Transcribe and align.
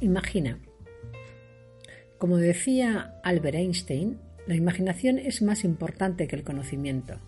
Imagina. 0.00 0.58
Como 2.18 2.36
decía 2.36 3.14
Albert 3.24 3.56
Einstein, 3.56 4.18
la 4.46 4.54
imaginación 4.54 5.18
es 5.18 5.40
más 5.40 5.64
importante 5.64 6.28
que 6.28 6.36
el 6.36 6.44
conocimiento. 6.44 7.18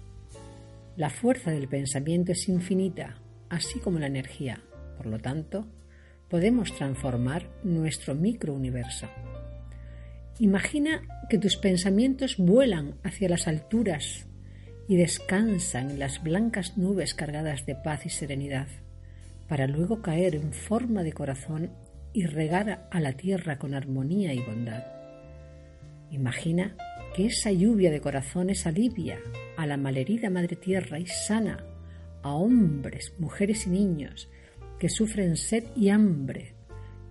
La 0.94 1.08
fuerza 1.08 1.50
del 1.50 1.66
pensamiento 1.66 2.32
es 2.32 2.46
infinita, 2.46 3.22
así 3.48 3.78
como 3.78 3.98
la 3.98 4.06
energía. 4.06 4.62
Por 4.98 5.06
lo 5.06 5.18
tanto, 5.18 5.66
podemos 6.28 6.74
transformar 6.76 7.48
nuestro 7.64 8.14
microuniverso. 8.14 9.08
Imagina 10.38 11.02
que 11.30 11.38
tus 11.38 11.56
pensamientos 11.56 12.36
vuelan 12.36 12.96
hacia 13.02 13.30
las 13.30 13.48
alturas 13.48 14.26
y 14.88 14.96
descansan 14.96 15.92
en 15.92 15.98
las 15.98 16.22
blancas 16.22 16.76
nubes 16.76 17.14
cargadas 17.14 17.64
de 17.64 17.76
paz 17.76 18.04
y 18.04 18.10
serenidad, 18.10 18.68
para 19.48 19.66
luego 19.66 20.02
caer 20.02 20.34
en 20.34 20.52
forma 20.52 21.02
de 21.02 21.12
corazón 21.14 21.70
y 22.12 22.26
regar 22.26 22.88
a 22.90 23.00
la 23.00 23.12
tierra 23.12 23.58
con 23.58 23.74
armonía 23.74 24.32
y 24.34 24.40
bondad. 24.40 24.84
Imagina 26.10 26.76
que 27.14 27.26
esa 27.26 27.52
lluvia 27.52 27.90
de 27.90 28.00
corazones 28.00 28.66
alivia 28.66 29.18
a 29.56 29.66
la 29.66 29.76
malherida 29.76 30.30
Madre 30.30 30.56
Tierra 30.56 30.98
y 30.98 31.06
sana 31.06 31.64
a 32.22 32.32
hombres, 32.32 33.12
mujeres 33.18 33.66
y 33.66 33.70
niños 33.70 34.28
que 34.78 34.88
sufren 34.88 35.36
sed 35.36 35.64
y 35.76 35.88
hambre, 35.90 36.54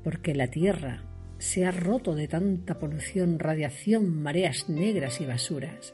porque 0.04 0.34
la 0.34 0.48
tierra 0.48 1.04
se 1.38 1.66
ha 1.66 1.72
roto 1.72 2.16
de 2.16 2.28
tanta 2.28 2.80
polución, 2.80 3.40
radiación, 3.40 4.22
mareas 4.22 4.70
negras 4.70 5.22
y 5.22 5.26
basuras, 5.26 5.94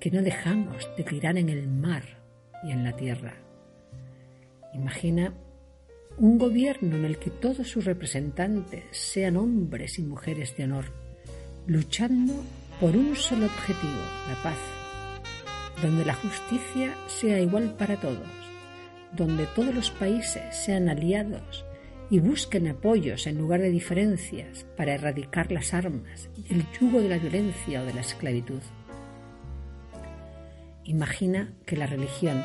que 0.00 0.10
no 0.10 0.22
dejamos 0.22 0.88
de 0.96 1.04
tirar 1.04 1.38
en 1.38 1.48
el 1.48 1.68
mar 1.68 2.22
y 2.62 2.72
en 2.72 2.84
la 2.84 2.94
tierra. 2.94 3.36
Imagina 4.74 5.34
un 6.16 6.38
gobierno 6.38 6.96
en 6.96 7.04
el 7.04 7.18
que 7.18 7.30
todos 7.30 7.68
sus 7.68 7.84
representantes 7.84 8.84
sean 8.92 9.36
hombres 9.36 9.98
y 9.98 10.02
mujeres 10.02 10.56
de 10.56 10.64
honor, 10.64 10.84
luchando 11.66 12.34
por 12.80 12.96
un 12.96 13.16
solo 13.16 13.46
objetivo, 13.46 13.92
la 14.28 14.42
paz, 14.42 14.58
donde 15.82 16.04
la 16.04 16.14
justicia 16.14 16.94
sea 17.08 17.40
igual 17.40 17.74
para 17.76 18.00
todos, 18.00 18.28
donde 19.12 19.46
todos 19.56 19.74
los 19.74 19.90
países 19.90 20.42
sean 20.54 20.88
aliados 20.88 21.64
y 22.10 22.20
busquen 22.20 22.68
apoyos 22.68 23.26
en 23.26 23.38
lugar 23.38 23.60
de 23.60 23.70
diferencias 23.70 24.66
para 24.76 24.94
erradicar 24.94 25.50
las 25.50 25.74
armas 25.74 26.28
y 26.36 26.54
el 26.54 26.64
yugo 26.78 27.00
de 27.00 27.08
la 27.08 27.18
violencia 27.18 27.82
o 27.82 27.84
de 27.84 27.94
la 27.94 28.02
esclavitud. 28.02 28.60
Imagina 30.84 31.52
que 31.66 31.76
la 31.76 31.86
religión, 31.86 32.40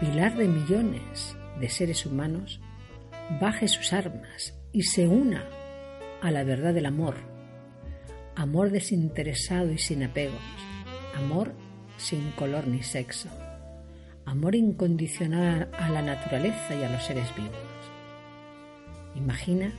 pilar 0.00 0.36
de 0.36 0.46
millones 0.46 1.34
de 1.58 1.68
seres 1.70 2.04
humanos, 2.06 2.60
baje 3.40 3.68
sus 3.68 3.92
armas 3.92 4.54
y 4.72 4.82
se 4.82 5.06
una 5.06 5.44
a 6.22 6.30
la 6.30 6.44
verdad 6.44 6.74
del 6.74 6.86
amor. 6.86 7.16
Amor 8.34 8.70
desinteresado 8.70 9.72
y 9.72 9.78
sin 9.78 10.02
apegos. 10.02 10.40
Amor 11.16 11.52
sin 11.96 12.30
color 12.32 12.66
ni 12.66 12.82
sexo. 12.82 13.28
Amor 14.24 14.54
incondicional 14.54 15.70
a 15.78 15.88
la 15.90 16.02
naturaleza 16.02 16.74
y 16.74 16.82
a 16.82 16.90
los 16.90 17.02
seres 17.04 17.34
vivos. 17.36 17.56
Imagina 19.14 19.72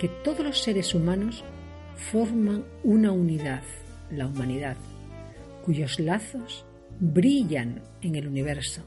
que 0.00 0.08
todos 0.08 0.44
los 0.44 0.62
seres 0.62 0.94
humanos 0.94 1.44
forman 1.96 2.64
una 2.84 3.10
unidad, 3.10 3.62
la 4.10 4.26
humanidad, 4.26 4.76
cuyos 5.64 5.98
lazos 5.98 6.64
brillan 7.00 7.82
en 8.00 8.14
el 8.14 8.28
universo, 8.28 8.82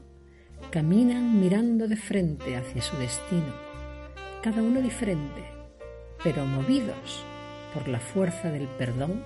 caminan 0.70 1.40
mirando 1.40 1.86
de 1.88 1.96
frente 1.96 2.56
hacia 2.56 2.82
su 2.82 2.96
destino 2.96 3.71
cada 4.42 4.62
uno 4.62 4.82
diferente, 4.82 5.44
pero 6.22 6.44
movidos 6.44 7.24
por 7.72 7.88
la 7.88 8.00
fuerza 8.00 8.50
del 8.50 8.66
perdón, 8.66 9.24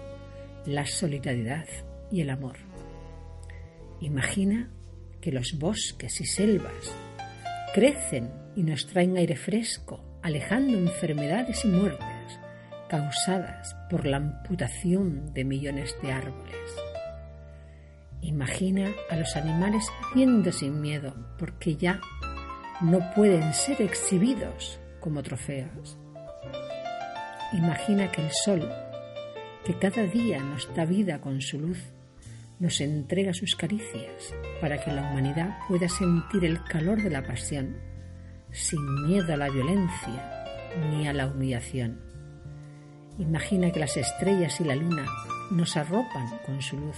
la 0.66 0.86
solidaridad 0.86 1.66
y 2.10 2.20
el 2.20 2.30
amor. 2.30 2.56
Imagina 4.00 4.70
que 5.20 5.32
los 5.32 5.58
bosques 5.58 6.20
y 6.20 6.26
selvas 6.26 6.94
crecen 7.74 8.30
y 8.54 8.62
nos 8.62 8.86
traen 8.86 9.16
aire 9.16 9.36
fresco, 9.36 10.18
alejando 10.22 10.76
enfermedades 10.76 11.64
y 11.64 11.68
muertes 11.68 12.38
causadas 12.88 13.74
por 13.90 14.06
la 14.06 14.18
amputación 14.18 15.32
de 15.34 15.44
millones 15.44 15.96
de 16.02 16.12
árboles. 16.12 16.76
Imagina 18.20 18.92
a 19.10 19.16
los 19.16 19.34
animales 19.34 19.84
viendo 20.14 20.52
sin 20.52 20.80
miedo 20.80 21.14
porque 21.38 21.76
ya 21.76 22.00
no 22.80 23.00
pueden 23.14 23.52
ser 23.54 23.82
exhibidos 23.82 24.78
como 25.00 25.22
trofeos. 25.22 25.98
Imagina 27.52 28.10
que 28.10 28.22
el 28.22 28.30
sol, 28.32 28.68
que 29.64 29.78
cada 29.78 30.02
día 30.04 30.40
nos 30.40 30.72
da 30.74 30.84
vida 30.84 31.20
con 31.20 31.40
su 31.40 31.58
luz, 31.58 31.78
nos 32.58 32.80
entrega 32.80 33.34
sus 33.34 33.54
caricias 33.54 34.34
para 34.60 34.82
que 34.82 34.92
la 34.92 35.02
humanidad 35.02 35.58
pueda 35.68 35.88
sentir 35.88 36.44
el 36.44 36.62
calor 36.64 37.02
de 37.02 37.10
la 37.10 37.22
pasión, 37.22 37.76
sin 38.50 39.06
miedo 39.06 39.34
a 39.34 39.36
la 39.36 39.50
violencia 39.50 40.44
ni 40.90 41.06
a 41.06 41.12
la 41.12 41.26
humillación. 41.26 42.00
Imagina 43.18 43.70
que 43.70 43.80
las 43.80 43.96
estrellas 43.96 44.60
y 44.60 44.64
la 44.64 44.74
luna 44.74 45.06
nos 45.50 45.76
arropan 45.76 46.38
con 46.44 46.60
su 46.60 46.76
luz, 46.78 46.96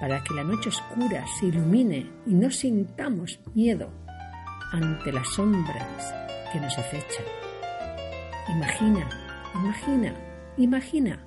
para 0.00 0.22
que 0.22 0.34
la 0.34 0.44
noche 0.44 0.68
oscura 0.68 1.24
se 1.38 1.46
ilumine 1.46 2.06
y 2.26 2.34
no 2.34 2.50
sintamos 2.50 3.40
miedo 3.54 4.05
ante 4.72 5.12
las 5.12 5.28
sombras 5.28 6.14
que 6.52 6.60
nos 6.60 6.76
acechan. 6.78 7.24
Imagina, 8.48 9.08
imagina, 9.54 10.14
imagina, 10.56 11.18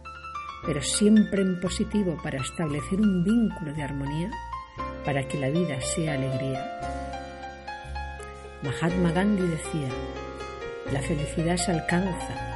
pero 0.66 0.82
siempre 0.82 1.42
en 1.42 1.60
positivo 1.60 2.18
para 2.24 2.40
establecer 2.40 3.00
un 3.00 3.24
vínculo 3.24 3.74
de 3.74 3.84
armonía 3.84 4.32
para 5.06 5.28
que 5.28 5.40
la 5.40 5.50
vida 5.50 5.80
sea 5.82 6.14
alegría. 6.14 6.80
Mahatma 8.64 9.12
Gandhi 9.12 9.48
decía, 9.48 9.90
la 10.92 11.02
felicidad 11.02 11.58
se 11.58 11.72
alcanza 11.72 12.50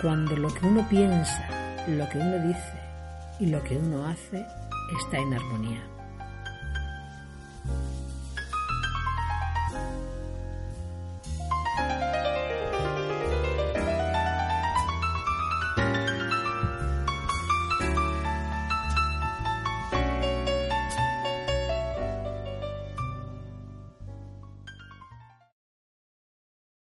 cuando 0.00 0.36
lo 0.36 0.52
que 0.52 0.66
uno 0.66 0.86
piensa, 0.88 1.48
lo 1.88 2.08
que 2.08 2.18
uno 2.18 2.46
dice 2.46 2.72
y 3.40 3.46
lo 3.46 3.62
que 3.62 3.76
uno 3.76 4.06
hace 4.06 4.44
está 5.00 5.18
en 5.18 5.34
armonía. 5.34 5.95